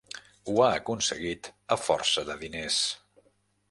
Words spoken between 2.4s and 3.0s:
diners.